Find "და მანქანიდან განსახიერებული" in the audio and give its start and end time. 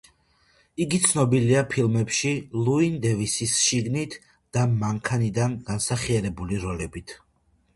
4.59-6.63